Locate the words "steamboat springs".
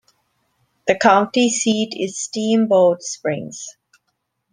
2.17-3.77